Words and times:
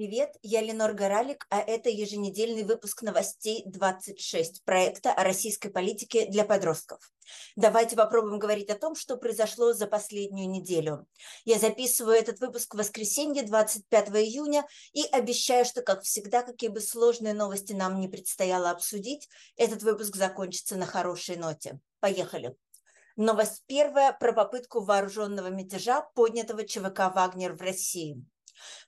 Привет, 0.00 0.34
я 0.40 0.62
Ленор 0.62 0.94
Горалик, 0.94 1.46
а 1.50 1.60
это 1.60 1.90
еженедельный 1.90 2.62
выпуск 2.62 3.02
новостей 3.02 3.64
26 3.66 4.64
проекта 4.64 5.12
о 5.12 5.24
российской 5.24 5.68
политике 5.68 6.24
для 6.24 6.46
подростков. 6.46 7.12
Давайте 7.54 7.96
попробуем 7.96 8.38
говорить 8.38 8.70
о 8.70 8.78
том, 8.78 8.94
что 8.94 9.18
произошло 9.18 9.74
за 9.74 9.86
последнюю 9.86 10.48
неделю. 10.48 11.06
Я 11.44 11.58
записываю 11.58 12.16
этот 12.16 12.40
выпуск 12.40 12.74
в 12.74 12.78
воскресенье, 12.78 13.42
25 13.42 14.08
июня, 14.12 14.66
и 14.94 15.04
обещаю, 15.04 15.66
что, 15.66 15.82
как 15.82 16.00
всегда, 16.00 16.40
какие 16.44 16.70
бы 16.70 16.80
сложные 16.80 17.34
новости 17.34 17.74
нам 17.74 18.00
не 18.00 18.08
предстояло 18.08 18.70
обсудить, 18.70 19.28
этот 19.58 19.82
выпуск 19.82 20.16
закончится 20.16 20.76
на 20.76 20.86
хорошей 20.86 21.36
ноте. 21.36 21.78
Поехали. 22.00 22.56
Новость 23.16 23.64
первая 23.66 24.14
про 24.14 24.32
попытку 24.32 24.82
вооруженного 24.82 25.48
мятежа, 25.48 26.00
поднятого 26.14 26.66
ЧВК 26.66 27.14
«Вагнер» 27.14 27.52
в 27.52 27.60
России. 27.60 28.24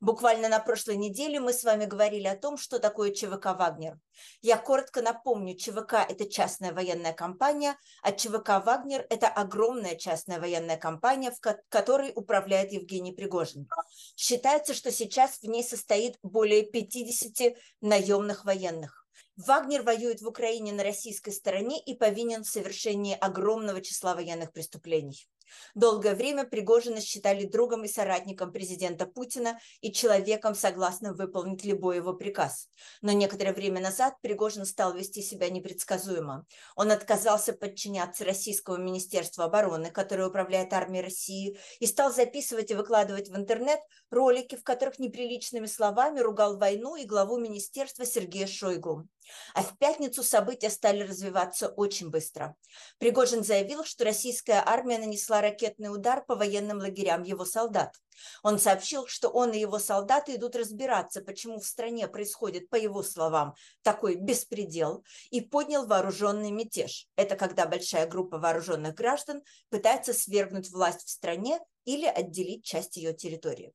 Буквально 0.01 0.49
на 0.49 0.59
прошлой 0.59 0.97
неделе 0.97 1.41
мы 1.41 1.53
с 1.53 1.65
вами 1.65 1.85
говорили 1.85 2.27
о 2.27 2.37
том, 2.37 2.57
что 2.57 2.79
такое 2.79 3.13
ЧВК 3.13 3.57
«Вагнер». 3.59 3.99
Я 4.41 4.57
коротко 4.57 5.03
напомню, 5.03 5.57
ЧВК– 5.57 5.95
это 6.09 6.29
частная 6.29 6.73
военная 6.73 7.13
компания, 7.13 7.77
а 8.03 8.13
ЧВК 8.13 8.65
«Вагнер»– 8.65 9.07
это 9.11 9.29
огромная 9.29 9.97
частная 9.97 10.41
военная 10.41 10.77
компания, 10.77 11.31
в 11.31 11.41
которой 11.69 12.13
управляет 12.15 12.73
Евгений 12.73 13.13
Пригожин. 13.13 13.69
Считается, 14.17 14.75
что 14.75 14.91
сейчас 14.91 15.39
в 15.39 15.45
ней 15.45 15.65
состоит 15.65 16.17
более 16.23 16.63
50 16.63 17.57
наемных 17.81 18.45
военных. 18.45 19.03
Вагнер 19.37 19.83
воюет 19.83 20.21
в 20.21 20.29
Украине 20.29 20.73
на 20.73 20.85
российской 20.85 21.31
стороне 21.31 21.81
и 21.81 21.95
повинен 21.95 22.45
в 22.45 22.49
совершении 22.49 23.17
огромного 23.19 23.81
числа 23.81 24.15
военных 24.15 24.53
преступлений. 24.53 25.27
Долгое 25.75 26.15
время 26.15 26.45
Пригожина 26.45 27.01
считали 27.01 27.45
другом 27.45 27.85
и 27.85 27.89
соратником 27.89 28.53
президента 28.53 29.07
Путина 29.07 29.59
и 29.81 29.93
человеком, 29.93 30.55
согласным 30.55 31.15
выполнить 31.15 31.65
любой 31.65 31.97
его 31.97 32.13
приказ. 32.13 32.69
Но 33.01 33.13
некоторое 33.13 33.53
время 33.53 33.81
назад 33.81 34.15
Пригожин 34.21 34.65
стал 34.65 34.95
вести 34.95 35.23
себя 35.23 35.49
непредсказуемо. 35.51 36.47
Он 36.77 36.91
отказался 36.91 37.53
подчиняться 37.53 38.25
Российскому 38.25 38.79
Министерству 38.79 39.43
обороны, 39.43 39.91
которое 39.91 40.29
управляет 40.29 40.73
армией 40.73 41.03
России, 41.03 41.59
и 41.81 41.87
стал 41.87 42.13
записывать 42.13 42.71
и 42.71 42.75
выкладывать 42.75 43.29
в 43.29 43.37
интернет 43.37 43.81
ролики, 44.11 44.57
в 44.57 44.63
которых 44.63 44.99
неприличными 44.99 45.67
словами 45.67 46.21
ругал 46.21 46.59
войну 46.59 46.97
и 46.97 47.05
главу 47.05 47.39
министерства 47.39 48.05
Сергея 48.05 48.47
Шойгу. 48.47 49.09
А 49.55 49.63
в 49.63 49.79
пятницу 49.79 50.23
события 50.23 50.71
стали 50.71 51.03
развиваться 51.03 51.69
очень 51.69 52.11
быстро. 52.11 52.57
Пригожин 52.99 53.45
заявил, 53.45 53.85
что 53.85 54.05
российская 54.05 54.63
армия 54.65 54.99
нанесла 54.99 55.41
ракетный 55.41 55.93
удар 55.93 56.25
по 56.25 56.35
военным 56.35 56.79
лагерям 56.79 57.23
его 57.23 57.45
солдат. 57.45 57.97
Он 58.43 58.59
сообщил, 58.59 59.07
что 59.07 59.29
он 59.29 59.53
и 59.53 59.59
его 59.59 59.79
солдаты 59.79 60.35
идут 60.35 60.57
разбираться, 60.57 61.23
почему 61.23 61.59
в 61.59 61.67
стране 61.67 62.09
происходит, 62.09 62.69
по 62.69 62.77
его 62.77 63.03
словам, 63.03 63.55
такой 63.83 64.17
беспредел, 64.17 65.05
и 65.31 65.41
поднял 65.41 65.87
вооруженный 65.87 66.51
мятеж. 66.51 67.07
Это 67.17 67.37
когда 67.37 67.67
большая 67.67 68.07
группа 68.07 68.39
вооруженных 68.39 68.95
граждан 68.95 69.43
пытается 69.71 70.13
свергнуть 70.13 70.71
власть 70.71 71.07
в 71.07 71.11
стране 71.11 71.61
или 71.85 72.07
отделить 72.07 72.65
часть 72.65 72.97
ее 72.97 73.13
территории. 73.15 73.73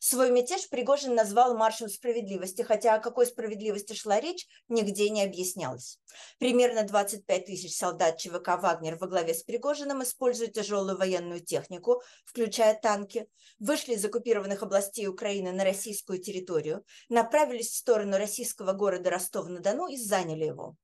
Свой 0.00 0.30
мятеж 0.30 0.68
Пригожин 0.68 1.14
назвал 1.14 1.56
маршем 1.56 1.88
справедливости, 1.88 2.62
хотя 2.62 2.94
о 2.94 3.00
какой 3.00 3.26
справедливости 3.26 3.92
шла 3.92 4.20
речь, 4.20 4.46
нигде 4.68 5.10
не 5.10 5.22
объяснялось. 5.22 5.98
Примерно 6.38 6.84
25 6.84 7.46
тысяч 7.46 7.76
солдат 7.76 8.18
ЧВК 8.18 8.60
«Вагнер» 8.60 8.96
во 8.96 9.06
главе 9.06 9.34
с 9.34 9.42
Пригожиным 9.42 10.02
используют 10.02 10.52
тяжелую 10.52 10.96
военную 10.96 11.40
технику, 11.40 12.02
включая 12.24 12.78
танки, 12.78 13.26
вышли 13.58 13.94
из 13.94 14.04
оккупированных 14.04 14.62
областей 14.62 15.06
Украины 15.06 15.52
на 15.52 15.64
российскую 15.64 16.18
территорию, 16.18 16.84
направились 17.08 17.70
в 17.70 17.76
сторону 17.76 18.16
российского 18.16 18.72
города 18.72 19.10
Ростов-на-Дону 19.10 19.88
и 19.88 19.96
заняли 19.96 20.44
его. 20.44 20.76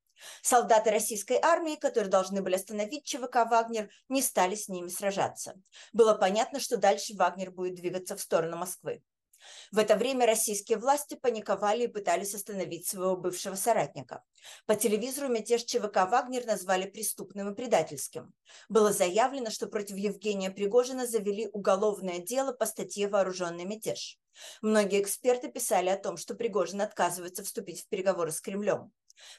Солдаты 0.43 0.91
российской 0.91 1.39
армии, 1.41 1.77
которые 1.77 2.11
должны 2.11 2.43
были 2.43 2.57
остановить 2.57 3.05
ЧВК 3.05 3.47
«Вагнер», 3.51 3.91
не 4.09 4.23
стали 4.23 4.55
с 4.55 4.69
ними 4.69 4.89
сражаться. 4.89 5.55
Было 5.93 6.15
понятно, 6.15 6.61
что 6.61 6.77
дальше 6.77 7.15
Вагнер 7.17 7.51
будет 7.51 7.75
двигаться 7.75 8.17
в 8.17 8.21
сторону 8.21 8.57
Москвы. 8.57 9.03
В 9.73 9.79
это 9.79 9.97
время 9.97 10.27
российские 10.27 10.79
власти 10.79 11.15
паниковали 11.15 11.85
и 11.85 11.89
пытались 11.89 12.35
остановить 12.35 12.87
своего 12.87 13.17
бывшего 13.17 13.55
соратника. 13.55 14.23
По 14.67 14.77
телевизору 14.77 15.29
мятеж 15.29 15.65
ЧВК 15.65 16.09
«Вагнер» 16.11 16.47
назвали 16.47 16.89
преступным 16.89 17.51
и 17.51 17.55
предательским. 17.55 18.33
Было 18.69 18.93
заявлено, 18.93 19.51
что 19.51 19.67
против 19.67 19.97
Евгения 19.97 20.51
Пригожина 20.51 21.07
завели 21.07 21.49
уголовное 21.53 22.19
дело 22.19 22.53
по 22.53 22.67
статье 22.67 23.09
«Вооруженный 23.09 23.65
мятеж». 23.65 24.19
Многие 24.63 25.03
эксперты 25.03 25.51
писали 25.51 25.89
о 25.89 25.99
том, 25.99 26.17
что 26.17 26.35
Пригожин 26.35 26.81
отказывается 26.81 27.45
вступить 27.45 27.83
в 27.83 27.89
переговоры 27.89 28.33
с 28.33 28.41
Кремлем. 28.41 28.93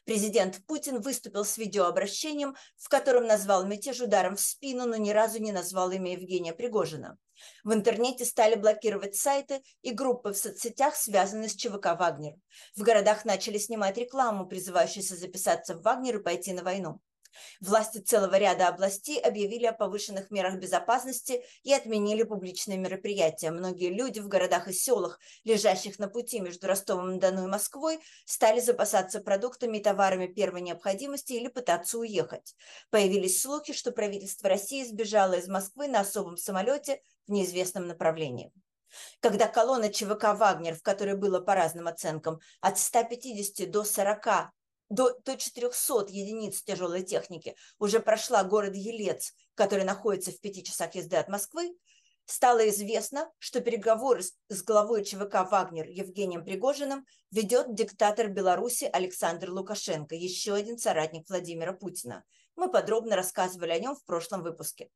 Президент 0.05 0.65
Путин 0.65 1.01
выступил 1.01 1.45
с 1.45 1.57
видеообращением, 1.57 2.55
в 2.77 2.89
котором 2.89 3.25
назвал 3.25 3.65
мятеж 3.65 4.01
ударом 4.01 4.35
в 4.35 4.41
спину, 4.41 4.85
но 4.85 4.97
ни 4.97 5.11
разу 5.11 5.39
не 5.39 5.51
назвал 5.51 5.91
имя 5.91 6.13
Евгения 6.13 6.53
Пригожина. 6.53 7.17
В 7.63 7.73
интернете 7.73 8.25
стали 8.25 8.55
блокировать 8.55 9.15
сайты 9.15 9.61
и 9.81 9.91
группы 9.91 10.33
в 10.33 10.37
соцсетях, 10.37 10.95
связанные 10.95 11.49
с 11.49 11.55
ЧВК 11.55 11.97
«Вагнер». 11.97 12.35
В 12.75 12.83
городах 12.83 13.25
начали 13.25 13.57
снимать 13.57 13.97
рекламу, 13.97 14.45
призывающуюся 14.47 15.15
записаться 15.15 15.75
в 15.75 15.81
«Вагнер» 15.81 16.19
и 16.19 16.23
пойти 16.23 16.53
на 16.53 16.63
войну. 16.63 17.01
Власти 17.59 17.99
целого 17.99 18.37
ряда 18.37 18.67
областей 18.67 19.19
объявили 19.19 19.65
о 19.65 19.73
повышенных 19.73 20.31
мерах 20.31 20.55
безопасности 20.55 21.43
и 21.63 21.73
отменили 21.73 22.23
публичные 22.23 22.77
мероприятия. 22.77 23.51
Многие 23.51 23.89
люди 23.89 24.19
в 24.19 24.27
городах 24.27 24.67
и 24.67 24.73
селах, 24.73 25.19
лежащих 25.43 25.99
на 25.99 26.07
пути 26.07 26.39
между 26.39 26.67
Ростовом-на-Дону 26.67 27.45
и 27.45 27.49
Москвой, 27.49 27.99
стали 28.25 28.59
запасаться 28.59 29.19
продуктами 29.21 29.77
и 29.77 29.83
товарами 29.83 30.27
первой 30.27 30.61
необходимости 30.61 31.33
или 31.33 31.47
пытаться 31.47 31.97
уехать. 31.97 32.55
Появились 32.89 33.41
слухи, 33.41 33.73
что 33.73 33.91
правительство 33.91 34.49
России 34.49 34.83
сбежало 34.83 35.33
из 35.33 35.47
Москвы 35.47 35.87
на 35.87 36.01
особом 36.01 36.37
самолете 36.37 37.01
в 37.27 37.31
неизвестном 37.31 37.87
направлении. 37.87 38.51
Когда 39.19 39.47
колонна 39.47 39.91
ЧВК 39.91 40.35
«Вагнер», 40.35 40.75
в 40.75 40.81
которой 40.81 41.15
было 41.15 41.39
по 41.39 41.55
разным 41.55 41.87
оценкам 41.87 42.39
от 42.59 42.77
150 42.77 43.69
до 43.69 43.83
40 43.83 44.51
до, 44.91 45.17
до 45.25 45.37
400 45.37 46.07
единиц 46.09 46.61
тяжелой 46.63 47.03
техники 47.03 47.55
уже 47.79 47.99
прошла 47.99 48.43
город 48.43 48.75
Елец, 48.75 49.33
который 49.55 49.85
находится 49.85 50.31
в 50.31 50.39
пяти 50.39 50.63
часах 50.63 50.95
езды 50.95 51.15
от 51.15 51.29
Москвы, 51.29 51.73
стало 52.25 52.67
известно, 52.69 53.31
что 53.39 53.61
переговоры 53.61 54.21
с, 54.21 54.63
главой 54.63 55.03
ЧВК 55.05 55.49
«Вагнер» 55.49 55.87
Евгением 55.87 56.43
Пригожиным 56.43 57.05
ведет 57.31 57.73
диктатор 57.73 58.27
Беларуси 58.27 58.89
Александр 58.91 59.49
Лукашенко, 59.49 60.13
еще 60.15 60.53
один 60.53 60.77
соратник 60.77 61.27
Владимира 61.29 61.73
Путина. 61.73 62.23
Мы 62.55 62.69
подробно 62.69 63.15
рассказывали 63.15 63.71
о 63.71 63.79
нем 63.79 63.95
в 63.95 64.03
прошлом 64.03 64.43
выпуске. 64.43 64.89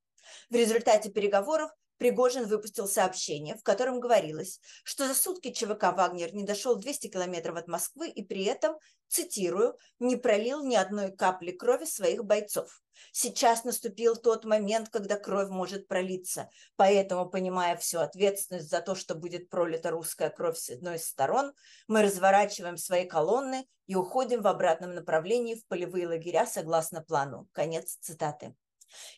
В 0.49 0.55
результате 0.55 1.09
переговоров 1.09 1.71
Пригожин 1.97 2.45
выпустил 2.45 2.87
сообщение, 2.87 3.55
в 3.55 3.63
котором 3.63 3.99
говорилось, 3.99 4.59
что 4.83 5.07
за 5.07 5.13
сутки 5.13 5.51
ЧВК 5.51 5.93
«Вагнер» 5.95 6.33
не 6.33 6.43
дошел 6.43 6.75
200 6.75 7.07
километров 7.07 7.55
от 7.57 7.67
Москвы 7.67 8.09
и 8.09 8.23
при 8.23 8.43
этом, 8.43 8.75
цитирую, 9.07 9.77
не 9.99 10.15
пролил 10.15 10.65
ни 10.65 10.75
одной 10.75 11.15
капли 11.15 11.51
крови 11.51 11.85
своих 11.85 12.25
бойцов. 12.25 12.81
Сейчас 13.11 13.63
наступил 13.63 14.15
тот 14.15 14.45
момент, 14.45 14.89
когда 14.89 15.17
кровь 15.17 15.49
может 15.49 15.87
пролиться. 15.87 16.49
Поэтому, 16.75 17.29
понимая 17.29 17.77
всю 17.77 17.99
ответственность 17.99 18.69
за 18.69 18.81
то, 18.81 18.95
что 18.95 19.15
будет 19.15 19.49
пролита 19.49 19.91
русская 19.91 20.29
кровь 20.29 20.57
с 20.57 20.69
одной 20.69 20.97
из 20.97 21.07
сторон, 21.07 21.53
мы 21.87 22.01
разворачиваем 22.01 22.77
свои 22.77 23.05
колонны 23.05 23.65
и 23.87 23.95
уходим 23.95 24.41
в 24.41 24.47
обратном 24.47 24.95
направлении 24.95 25.55
в 25.55 25.65
полевые 25.67 26.07
лагеря 26.07 26.45
согласно 26.45 27.01
плану. 27.01 27.47
Конец 27.51 27.97
цитаты. 28.01 28.55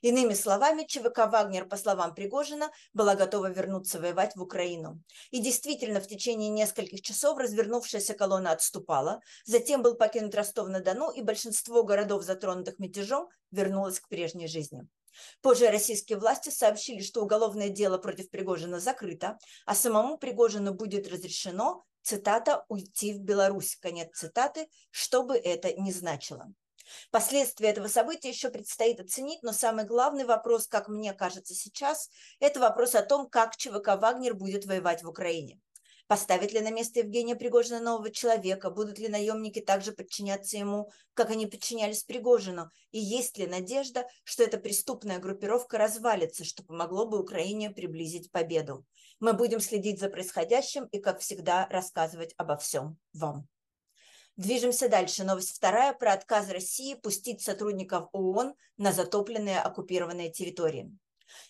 Иными 0.02 0.34
словами, 0.34 0.84
ЧВК 0.84 1.28
«Вагнер», 1.32 1.68
по 1.68 1.78
словам 1.78 2.14
Пригожина, 2.16 2.70
была 2.94 3.16
готова 3.16 3.50
вернуться 3.52 4.00
воевать 4.00 4.36
в 4.36 4.42
Украину. 4.42 5.02
И 5.32 5.40
действительно, 5.40 6.00
в 6.00 6.08
течение 6.08 6.50
нескольких 6.50 7.02
часов 7.02 7.38
развернувшаяся 7.38 8.14
колонна 8.14 8.52
отступала, 8.52 9.22
затем 9.46 9.82
был 9.82 9.96
покинут 9.96 10.36
Ростов-на-Дону, 10.36 11.12
и 11.12 11.22
большинство 11.22 11.84
городов, 11.84 12.24
затронутых 12.24 12.80
мятежом, 12.80 13.30
вернулось 13.52 14.00
к 14.00 14.08
прежней 14.08 14.48
жизни. 14.48 14.88
Позже 15.42 15.70
российские 15.70 16.20
власти 16.20 16.50
сообщили, 16.50 17.02
что 17.02 17.22
уголовное 17.22 17.70
дело 17.70 17.98
против 17.98 18.30
Пригожина 18.30 18.80
закрыто, 18.80 19.38
а 19.66 19.76
самому 19.76 20.18
Пригожину 20.18 20.74
будет 20.74 21.08
разрешено, 21.08 21.84
цитата, 22.02 22.66
«уйти 22.70 23.14
в 23.14 23.20
Беларусь», 23.20 23.76
конец 23.76 24.16
цитаты, 24.16 24.68
что 24.92 25.24
бы 25.24 25.36
это 25.36 25.74
ни 25.74 25.92
значило. 25.92 26.54
Последствия 27.12 27.70
этого 27.70 27.88
события 27.88 28.30
еще 28.30 28.50
предстоит 28.50 29.00
оценить, 29.00 29.44
но 29.44 29.52
самый 29.52 29.86
главный 29.86 30.26
вопрос, 30.26 30.68
как 30.68 30.88
мне 30.88 31.14
кажется 31.14 31.54
сейчас, 31.54 32.10
это 32.40 32.60
вопрос 32.60 32.96
о 32.96 33.04
том, 33.04 33.30
как 33.30 33.56
ЧВК 33.56 33.98
«Вагнер» 34.00 34.36
будет 34.36 34.66
воевать 34.66 35.04
в 35.04 35.10
Украине. 35.10 35.60
Поставит 36.08 36.54
ли 36.54 36.62
на 36.62 36.72
место 36.72 37.00
Евгения 37.00 37.36
Пригожина 37.36 37.82
нового 37.82 38.10
человека? 38.10 38.70
Будут 38.70 38.98
ли 38.98 39.10
наемники 39.10 39.60
также 39.60 39.92
подчиняться 39.92 40.58
ему, 40.58 40.90
как 41.14 41.32
они 41.32 41.48
подчинялись 41.48 42.04
Пригожину? 42.04 42.72
И 42.92 43.00
есть 43.00 43.38
ли 43.38 43.46
надежда, 43.46 44.08
что 44.24 44.44
эта 44.44 44.58
преступная 44.58 45.20
группировка 45.20 45.78
развалится, 45.78 46.46
что 46.46 46.64
помогло 46.64 47.06
бы 47.06 47.20
Украине 47.20 47.72
приблизить 47.72 48.32
победу? 48.32 48.86
Мы 49.20 49.34
будем 49.34 49.60
следить 49.60 50.00
за 50.00 50.10
происходящим 50.10 50.86
и, 50.86 51.00
как 51.00 51.20
всегда, 51.20 51.68
рассказывать 51.70 52.34
обо 52.38 52.56
всем 52.56 52.98
вам. 53.14 53.46
Движемся 54.38 54.88
дальше. 54.88 55.24
Новость 55.24 55.56
вторая 55.56 55.94
про 55.94 56.14
отказ 56.14 56.52
России 56.52 56.94
пустить 56.94 57.42
сотрудников 57.42 58.08
ООН 58.12 58.54
на 58.78 58.92
затопленные 58.92 59.60
оккупированные 59.60 60.32
территории. 60.32 60.96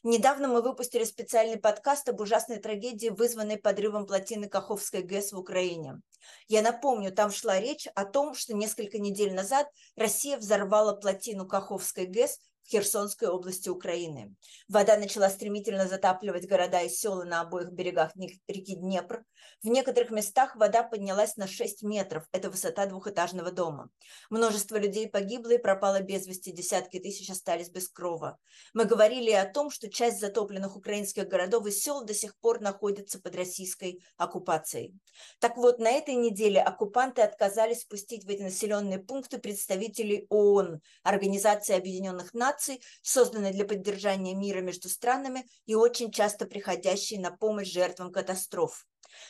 Недавно 0.04 0.48
мы 0.48 0.62
выпустили 0.62 1.04
специальный 1.04 1.57
подкаст 1.57 2.07
об 2.07 2.22
ужасной 2.22 2.60
трагедии, 2.60 3.10
вызванной 3.10 3.57
подрывом 3.57 4.06
плотины 4.06 4.48
Каховской 4.48 5.01
ГЭС 5.01 5.34
в 5.34 5.38
Украине. 5.38 6.01
Я 6.48 6.62
напомню, 6.62 7.12
там 7.12 7.30
шла 7.30 7.60
речь 7.60 7.88
о 7.94 8.06
том, 8.06 8.34
что 8.34 8.56
несколько 8.56 9.00
недель 9.00 9.33
назад 9.33 9.68
Россия 9.98 10.38
взорвала 10.38 10.94
плотину 10.94 11.45
Каховской 11.45 12.06
ГЭС 12.06 12.40
Херсонской 12.69 13.30
области 13.30 13.69
Украины. 13.69 14.36
Вода 14.68 14.98
начала 14.98 15.30
стремительно 15.30 15.88
затапливать 15.88 16.48
города 16.48 16.81
и 16.81 16.90
села 16.90 17.24
на 17.24 17.42
обоих 17.42 17.72
берегах 17.72 18.12
реки 18.48 18.75
Днепр. 18.75 19.24
В 19.64 19.68
некоторых 19.68 20.12
местах 20.12 20.56
вода 20.56 20.84
поднялась 20.84 21.38
на 21.38 21.48
6 21.48 21.84
метров. 21.84 22.25
Это 22.31 22.50
высота 22.50 22.86
двухэтажного 22.86 23.52
дома. 23.52 23.90
Множество 24.30 24.78
людей 24.78 25.10
погибло 25.10 25.52
и 25.52 25.58
пропало 25.58 26.02
без 26.02 26.28
вести. 26.28 26.52
Десятки 26.52 27.00
тысяч 27.00 27.30
остались 27.30 27.69
без 27.69 27.88
крова. 27.88 28.38
Мы 28.74 28.86
говорили 28.86 29.31
о 29.31 29.46
том, 29.46 29.69
что 29.69 29.90
часть 29.90 30.19
затопленных 30.19 30.75
украинских 30.75 31.28
городов 31.28 31.66
и 31.68 31.72
сел 31.72 32.04
до 32.04 32.14
сих 32.14 32.38
пор 32.38 32.62
находится 32.62 33.22
под 33.22 33.36
российской 33.36 34.04
оккупацией. 34.18 34.94
Так 35.40 35.58
вот, 35.58 35.80
на 35.80 35.92
этой 35.92 36.16
неделе 36.16 36.62
оккупанты 36.62 37.22
отказались 37.22 37.86
пустить 37.86 38.25
в 38.25 38.30
эти 38.30 38.42
населенные 38.42 39.00
пункты 39.00 39.38
представителей 39.38 40.25
ООН, 40.30 40.81
Организации 41.04 41.75
Объединенных 41.75 42.34
Наций, 42.34 42.56
организаций, 42.57 42.81
созданной 43.01 43.51
для 43.51 43.65
поддержания 43.65 44.36
мира 44.36 44.62
между 44.62 44.89
странами 44.89 45.45
и 45.65 45.75
очень 45.75 46.12
часто 46.12 46.45
приходящей 46.45 47.18
на 47.18 47.31
помощь 47.31 47.71
жертвам 47.71 48.12
катастроф. 48.12 48.86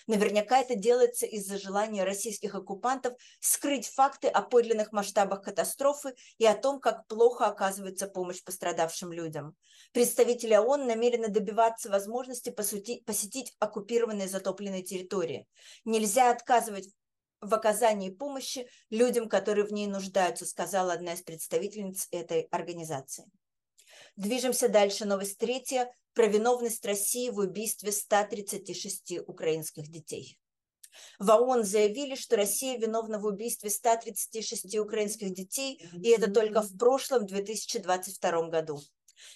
Наверняка 0.08 0.60
это 0.60 0.76
делается 0.76 1.26
из-за 1.26 1.58
желания 1.58 2.04
российских 2.04 2.56
оккупантов 2.56 3.14
скрыть 3.40 3.88
факты 3.88 4.28
о 4.28 4.42
подлинных 4.42 4.92
масштабах 4.92 5.44
катастрофы 5.44 6.14
и 6.40 6.46
о 6.46 6.56
том, 6.56 6.80
как 6.80 7.06
плохо 7.08 7.46
оказывается 7.46 8.08
помощь 8.08 8.44
пострадавшим 8.44 9.14
людям. 9.14 9.56
Представители 9.94 10.56
ООН 10.56 10.88
намерены 10.88 11.30
добиваться 11.30 11.90
возможности 11.90 12.50
посетить 12.50 13.54
оккупированные 13.60 14.28
затопленные 14.28 14.84
территории. 14.84 15.48
Нельзя 15.86 16.32
отказывать 16.32 16.90
в 17.42 17.54
оказании 17.54 18.10
помощи 18.10 18.68
людям, 18.90 19.30
которые 19.30 19.66
в 19.66 19.74
ней 19.74 19.88
нуждаются, 19.88 20.46
сказала 20.46 20.94
одна 20.94 21.14
из 21.14 21.22
представительниц 21.22 22.08
этой 22.12 22.42
организации. 22.52 23.26
Движемся 24.16 24.70
дальше. 24.70 25.06
Новость 25.06 25.38
третья 25.38 25.92
про 26.14 26.26
виновность 26.26 26.86
России 26.86 27.30
в 27.30 27.38
убийстве 27.38 27.92
136 27.92 29.20
украинских 29.28 29.90
детей. 29.90 30.40
В 31.20 31.30
ООН 31.30 31.64
заявили, 31.64 32.16
что 32.16 32.36
Россия 32.36 32.78
виновна 32.80 33.20
в 33.20 33.26
убийстве 33.26 33.70
136 33.70 34.78
украинских 34.80 35.34
детей, 35.34 35.80
и 35.94 36.10
это 36.10 36.32
только 36.32 36.62
в 36.62 36.76
прошлом 36.76 37.28
2022 37.28 38.50
году. 38.50 38.80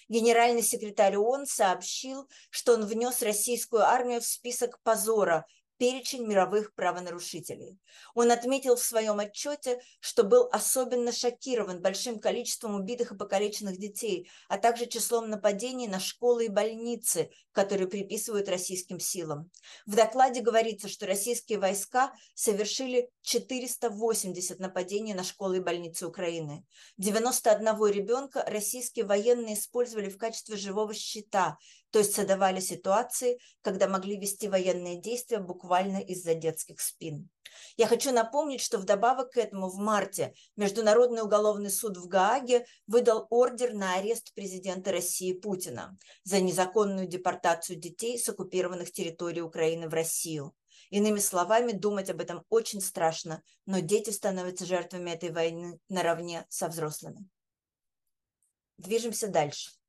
Генеральный 0.08 0.62
секретарь 0.62 1.16
ООН 1.16 1.46
сообщил, 1.46 2.28
что 2.50 2.74
он 2.74 2.84
внес 2.84 3.22
российскую 3.22 3.82
армию 3.82 4.20
в 4.20 4.26
список 4.26 4.80
позора 4.82 5.46
перечень 5.82 6.24
мировых 6.28 6.76
правонарушителей. 6.76 7.76
Он 8.14 8.30
отметил 8.30 8.76
в 8.76 8.84
своем 8.84 9.18
отчете, 9.18 9.80
что 9.98 10.22
был 10.22 10.48
особенно 10.52 11.10
шокирован 11.10 11.82
большим 11.82 12.20
количеством 12.20 12.76
убитых 12.76 13.10
и 13.10 13.16
покалеченных 13.16 13.78
детей, 13.78 14.30
а 14.48 14.58
также 14.58 14.86
числом 14.86 15.28
нападений 15.28 15.88
на 15.88 15.98
школы 15.98 16.44
и 16.44 16.48
больницы, 16.48 17.30
которые 17.50 17.88
приписывают 17.88 18.48
российским 18.48 19.00
силам. 19.00 19.50
В 19.84 19.96
докладе 19.96 20.40
говорится, 20.40 20.86
что 20.86 21.04
российские 21.08 21.58
войска 21.58 22.12
совершили 22.36 23.10
480 23.22 24.60
нападений 24.60 25.14
на 25.14 25.24
школы 25.24 25.56
и 25.56 25.60
больницы 25.60 26.06
Украины. 26.06 26.64
91 26.98 27.86
ребенка 27.88 28.44
российские 28.46 29.04
военные 29.04 29.54
использовали 29.54 30.08
в 30.08 30.16
качестве 30.16 30.56
живого 30.56 30.94
щита, 30.94 31.58
то 31.92 31.98
есть 31.98 32.14
создавали 32.14 32.58
ситуации, 32.58 33.38
когда 33.60 33.86
могли 33.86 34.18
вести 34.18 34.48
военные 34.48 35.00
действия 35.00 35.38
буквально 35.38 35.98
из-за 35.98 36.34
детских 36.34 36.80
спин. 36.80 37.28
Я 37.76 37.86
хочу 37.86 38.12
напомнить, 38.12 38.62
что 38.62 38.78
вдобавок 38.78 39.32
к 39.32 39.36
этому 39.36 39.68
в 39.68 39.76
марте 39.76 40.32
Международный 40.56 41.22
уголовный 41.22 41.70
суд 41.70 41.98
в 41.98 42.08
Гааге 42.08 42.64
выдал 42.86 43.26
ордер 43.28 43.74
на 43.74 43.96
арест 43.96 44.32
президента 44.34 44.90
России 44.90 45.34
Путина 45.34 45.96
за 46.24 46.40
незаконную 46.40 47.06
депортацию 47.06 47.78
детей 47.78 48.18
с 48.18 48.26
оккупированных 48.26 48.90
территорий 48.90 49.42
Украины 49.42 49.86
в 49.86 49.92
Россию. 49.92 50.54
Иными 50.88 51.18
словами, 51.18 51.72
думать 51.72 52.08
об 52.08 52.22
этом 52.22 52.42
очень 52.48 52.80
страшно, 52.80 53.42
но 53.66 53.80
дети 53.80 54.08
становятся 54.08 54.64
жертвами 54.64 55.10
этой 55.10 55.30
войны 55.30 55.78
наравне 55.90 56.46
со 56.48 56.68
взрослыми. 56.68 57.28
Движемся 58.78 59.28
дальше. 59.28 59.81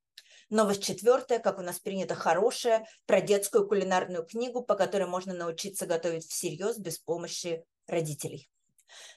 Новость 0.50 0.84
четвертая, 0.84 1.38
как 1.38 1.58
у 1.58 1.62
нас 1.62 1.78
принято, 1.78 2.14
хорошая, 2.14 2.86
про 3.06 3.20
детскую 3.20 3.66
кулинарную 3.66 4.24
книгу, 4.24 4.62
по 4.62 4.74
которой 4.74 5.06
можно 5.06 5.34
научиться 5.34 5.86
готовить 5.86 6.26
всерьез 6.26 6.78
без 6.78 6.98
помощи 6.98 7.64
родителей. 7.86 8.50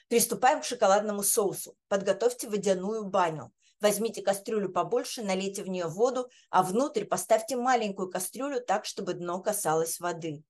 Приступаем 0.10 0.62
к 0.62 0.66
шоколадному 0.66 1.24
соусу. 1.24 1.76
Подготовьте 1.88 2.48
водяную 2.48 3.06
баню. 3.06 3.52
Возьмите 3.80 4.22
кастрюлю 4.22 4.70
побольше, 4.70 5.24
налейте 5.24 5.64
в 5.64 5.70
нее 5.70 5.88
воду, 5.88 6.30
а 6.50 6.64
внутрь 6.64 7.06
поставьте 7.06 7.56
маленькую 7.56 8.10
кастрюлю 8.10 8.60
так, 8.60 8.86
чтобы 8.86 9.14
дно 9.14 9.40
касалось 9.40 10.00
воды. 10.00 10.44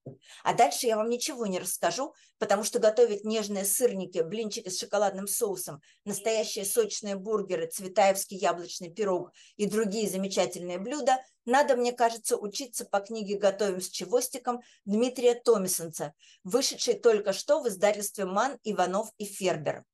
А 0.44 0.54
дальше 0.54 0.86
я 0.86 0.96
вам 0.96 1.10
ничего 1.10 1.46
не 1.46 1.58
расскажу, 1.58 2.14
потому 2.38 2.64
что 2.64 2.78
готовить 2.78 3.24
нежные 3.24 3.64
сырники, 3.64 4.20
блинчики 4.20 4.68
с 4.68 4.78
шоколадным 4.78 5.26
соусом, 5.26 5.80
настоящие 6.04 6.64
сочные 6.64 7.16
бургеры, 7.16 7.66
цветаевский 7.66 8.38
яблочный 8.38 8.90
пирог 8.90 9.32
и 9.56 9.66
другие 9.66 10.08
замечательные 10.08 10.78
блюда 10.78 11.18
надо, 11.48 11.76
мне 11.76 11.92
кажется, 11.92 12.36
учиться 12.36 12.84
по 12.84 13.00
книге 13.00 13.38
«Готовим 13.38 13.80
с 13.80 13.88
чевостиком» 13.88 14.60
Дмитрия 14.84 15.34
Томисонца, 15.34 16.12
вышедшей 16.44 16.92
только 16.92 17.32
что 17.32 17.62
в 17.62 17.68
издательстве 17.68 18.26
«Ман, 18.26 18.58
Иванов 18.64 19.08
и 19.16 19.24
Фербер». 19.24 19.84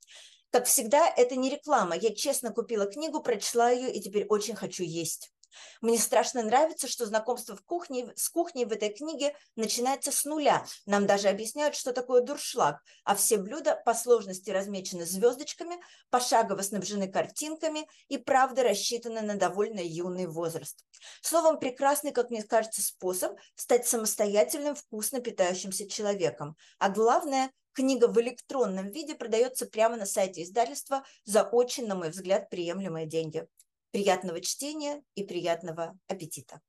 Как 0.55 0.67
всегда, 0.67 1.09
это 1.09 1.35
не 1.35 1.51
реклама. 1.51 1.97
Я 1.97 2.15
честно 2.15 2.53
купила 2.53 2.87
книгу, 2.87 3.21
прочла 3.21 3.71
ее 3.71 3.93
и 3.93 4.01
теперь 4.01 4.25
очень 4.27 4.55
хочу 4.55 4.85
есть. 4.85 5.34
Мне 5.81 5.99
страшно 5.99 6.43
нравится, 6.43 6.89
что 6.89 7.07
знакомство 7.07 7.57
в 7.57 7.65
кухне, 7.65 8.13
с 8.17 8.29
кухней 8.29 8.65
в 8.65 8.73
этой 8.73 8.91
книге 8.91 9.35
начинается 9.57 10.13
с 10.13 10.25
нуля. 10.25 10.65
Нам 10.87 11.07
даже 11.07 11.29
объясняют, 11.29 11.75
что 11.75 11.93
такое 11.93 12.23
дуршлаг, 12.23 12.83
а 13.05 13.15
все 13.15 13.39
блюда 13.39 13.81
по 13.85 13.95
сложности 13.95 14.51
размечены 14.51 15.07
звездочками, 15.07 15.77
пошагово 16.11 16.63
снабжены 16.63 17.11
картинками 17.11 17.87
и, 18.09 18.19
правда, 18.19 18.63
рассчитаны 18.63 19.21
на 19.21 19.37
довольно 19.37 19.81
юный 19.81 20.27
возраст. 20.27 20.85
Словом, 21.23 21.59
прекрасный, 21.59 22.13
как 22.13 22.31
мне 22.31 22.43
кажется, 22.43 22.83
способ 22.83 23.39
стать 23.55 23.87
самостоятельным, 23.87 24.75
вкусно 24.75 25.21
питающимся 25.21 25.89
человеком. 25.89 26.57
А 26.79 26.89
главное– 26.89 27.51
Книга 27.75 28.07
в 28.07 28.21
электронном 28.21 28.91
виде 28.93 29.17
продается 29.17 29.67
прямо 29.67 29.97
на 29.97 30.07
сайте 30.07 30.45
издательства 30.45 31.03
за 31.25 31.43
очень, 31.43 31.89
на 31.89 31.97
мой 31.97 32.11
взгляд, 32.11 32.49
приемлемые 32.49 33.05
деньги. 33.05 33.49
Приятного 33.95 34.41
чтения 34.41 35.05
и 35.15 35.23
приятного 35.23 35.97
аппетита. 36.09 36.61